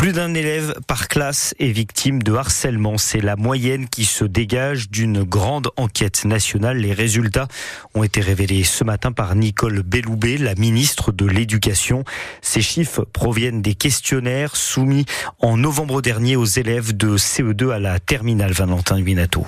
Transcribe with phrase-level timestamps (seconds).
[0.00, 2.96] Plus d'un élève par classe est victime de harcèlement.
[2.96, 6.78] C'est la moyenne qui se dégage d'une grande enquête nationale.
[6.78, 7.48] Les résultats
[7.92, 12.04] ont été révélés ce matin par Nicole Belloubet, la ministre de l'Éducation.
[12.40, 15.04] Ces chiffres proviennent des questionnaires soumis
[15.38, 19.44] en novembre dernier aux élèves de CE2 à la terminale Valentin Huinato.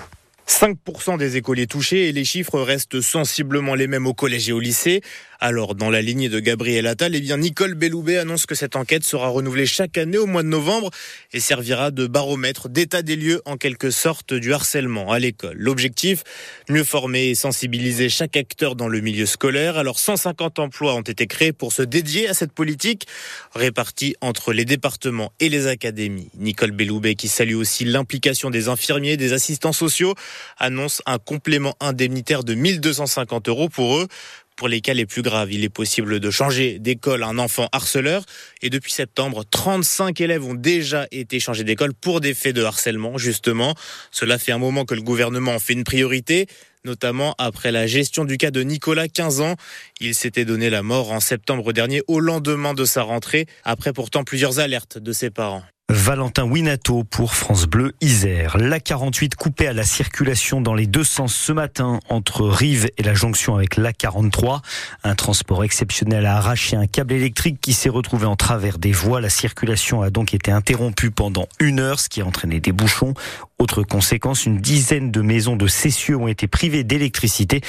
[0.48, 4.60] 5% des écoliers touchés et les chiffres restent sensiblement les mêmes au collège et au
[4.60, 5.02] lycée.
[5.44, 9.02] Alors, dans la lignée de Gabriel Attal, eh bien, Nicole Belloubet annonce que cette enquête
[9.02, 10.90] sera renouvelée chaque année au mois de novembre
[11.32, 15.56] et servira de baromètre d'état des lieux, en quelque sorte, du harcèlement à l'école.
[15.58, 16.22] L'objectif,
[16.68, 19.78] mieux former et sensibiliser chaque acteur dans le milieu scolaire.
[19.78, 23.08] Alors, 150 emplois ont été créés pour se dédier à cette politique,
[23.52, 26.30] répartis entre les départements et les académies.
[26.38, 30.14] Nicole Belloubet, qui salue aussi l'implication des infirmiers, des assistants sociaux,
[30.58, 34.08] annonce un complément indemnitaire de 1250 euros pour eux.
[34.56, 38.24] Pour les cas les plus graves, il est possible de changer d'école un enfant harceleur.
[38.60, 43.18] Et depuis septembre, 35 élèves ont déjà été changés d'école pour des faits de harcèlement,
[43.18, 43.74] justement.
[44.10, 46.46] Cela fait un moment que le gouvernement en fait une priorité
[46.84, 49.54] notamment après la gestion du cas de Nicolas, 15 ans.
[50.00, 54.24] Il s'était donné la mort en septembre dernier au lendemain de sa rentrée, après pourtant
[54.24, 55.62] plusieurs alertes de ses parents.
[55.92, 58.56] Valentin Winato pour France Bleu Isère.
[58.56, 63.02] La 48 coupée à la circulation dans les deux sens ce matin entre Rive et
[63.02, 64.62] la jonction avec la 43.
[65.04, 69.20] Un transport exceptionnel a arraché un câble électrique qui s'est retrouvé en travers des voies.
[69.20, 73.12] La circulation a donc été interrompue pendant une heure, ce qui a entraîné des bouchons.
[73.58, 77.60] Autre conséquence, une dizaine de maisons de Cessieux ont été privées d'électricité,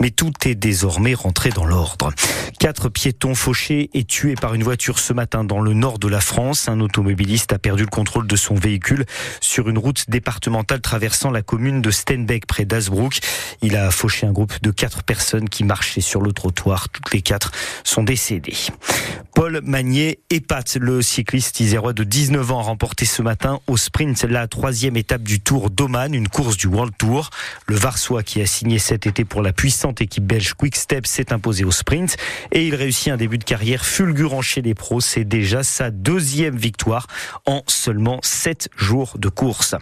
[0.00, 2.12] mais tout est désormais rentré dans l'ordre.
[2.60, 6.20] Quatre piétons fauchés et tués par une voiture ce matin dans le nord de la
[6.20, 6.68] France.
[6.68, 9.04] Un automobiliste a perdu le contrôle de son véhicule
[9.40, 13.18] sur une route départementale traversant la commune de Stenbeck près d'Asbrook.
[13.62, 16.88] Il a fauché un groupe de quatre personnes qui marchaient sur le trottoir.
[16.88, 17.52] Toutes les quatre
[17.84, 18.56] sont décédées.
[19.34, 24.24] Paul Magnier épate le cycliste isérois de 19 ans a remporté ce matin au sprint
[24.24, 27.30] la troisième étape du Tour d'Oman, une course du World Tour.
[27.66, 31.32] Le Varsois qui a signé cet été pour la puissante équipe belge Quick Step s'est
[31.32, 32.16] imposé au sprint
[32.52, 35.00] et il réussit un début de carrière fulgurant chez les pros.
[35.00, 37.06] C'est déjà sa deuxième victoire
[37.46, 39.74] en seulement sept jours de course.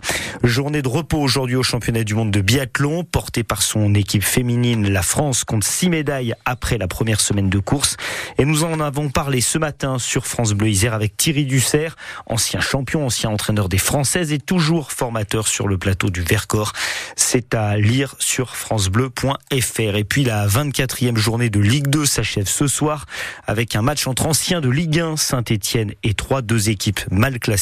[0.42, 4.88] Journée de repos aujourd'hui au championnat du monde de biathlon, porté par son équipe féminine.
[4.88, 7.96] La France compte six médailles après la première semaine de course
[8.38, 11.96] et nous en avons parlé ce matin sur France Bleu Isère avec Thierry Dussert,
[12.26, 16.72] ancien champion, ancien entraîneur des Françaises et toujours formateur sur le plateau du Vercors.
[17.16, 19.96] C'est à lire sur francebleu.fr.
[19.96, 23.06] Et puis la 24e journée de Ligue 2 s'achève ce soir
[23.46, 27.57] avec un match entre anciens de Ligue 1, Saint-Etienne et 3, deux équipes mal classées.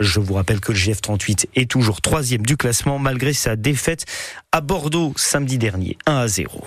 [0.00, 4.04] Je vous rappelle que le GF38 est toujours troisième du classement malgré sa défaite
[4.52, 6.66] à Bordeaux samedi dernier, 1 à 0.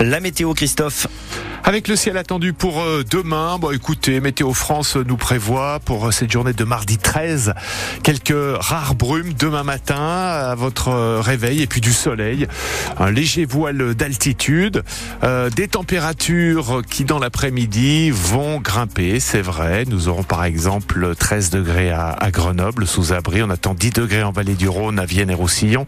[0.00, 1.06] La météo, Christophe.
[1.70, 6.10] Avec le ciel attendu pour euh, demain, bon écoutez, Météo France nous prévoit pour euh,
[6.10, 7.54] cette journée de mardi 13
[8.02, 12.48] quelques rares brumes demain matin à votre euh, réveil et puis du soleil,
[12.98, 14.82] un léger voile d'altitude,
[15.54, 19.84] des températures qui dans l'après-midi vont grimper, c'est vrai.
[19.86, 24.32] Nous aurons par exemple 13 degrés à, Grenoble sous abri, on attend 10 degrés en
[24.32, 25.86] vallée du Rhône à Vienne et Roussillon,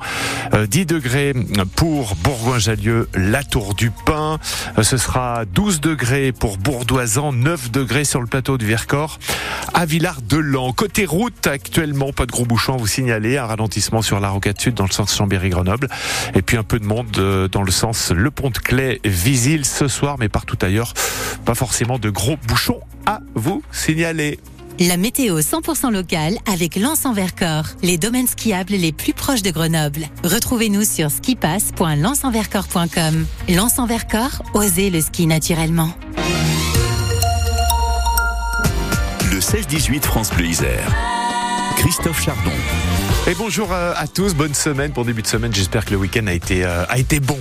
[0.55, 1.35] 10 degrés
[1.75, 4.39] pour Bourgoin-Jallieu, la Tour du Pin,
[4.81, 9.19] ce sera 12 12 degrés pour Bourdoisan, 9 degrés sur le plateau du Vercors,
[9.73, 10.75] à Villard-de-Lans.
[10.75, 14.61] Côté route, actuellement, pas de gros bouchons à vous signaler, un ralentissement sur la rocade
[14.61, 15.89] sud dans le sens Chambéry-Grenoble,
[16.35, 19.65] et puis un peu de monde euh, dans le sens Le Pont de Clay, Visil
[19.65, 20.93] ce soir, mais partout ailleurs,
[21.47, 24.41] pas forcément de gros bouchons à vous signaler.
[24.89, 29.53] La météo 100% locale avec Lens en Vercors, les domaines skiables les plus proches de
[29.53, 30.09] Grenoble.
[30.25, 33.27] Retrouvez-nous sur skipass.lensenvercors.com.
[33.51, 35.91] Lens en Vercors, osez le ski naturellement.
[39.31, 40.93] Le 16-18 France Bleu Isère.
[41.77, 42.51] Christophe Chardon.
[43.29, 45.55] Et bonjour à tous, bonne semaine pour début de semaine.
[45.55, 47.39] J'espère que le week-end a été, euh, a été bon.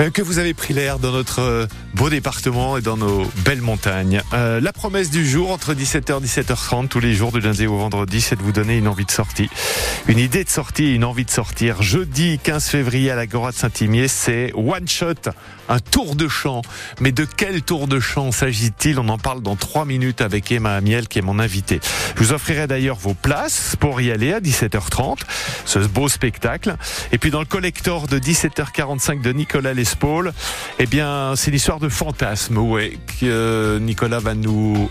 [0.00, 3.60] Euh, que vous avez pris l'air dans notre euh, beau département et dans nos belles
[3.60, 4.22] montagnes.
[4.32, 7.76] Euh, la promesse du jour entre 17h et 17h30 tous les jours du lundi au
[7.76, 9.48] vendredi, c'est de vous donner une envie de sortie.
[10.06, 11.82] Une idée de sortie une envie de sortir.
[11.82, 15.30] Jeudi 15 février à la Gora de Saint-Imier, c'est One Shot,
[15.68, 16.62] un tour de chant.
[17.00, 18.98] Mais de quel tour de chant s'agit-il?
[18.98, 21.80] On en parle dans trois minutes avec Emma Amiel qui est mon invitée.
[22.16, 25.18] Je vous offrirai d'ailleurs vos places pour y aller à 17h30,
[25.64, 26.76] ce beau spectacle.
[27.12, 30.32] Et puis dans le collector de 17h45 de Nicolas Lespaul,
[30.78, 34.90] eh bien c'est l'histoire de fantasme, ouais, que Nicolas va nous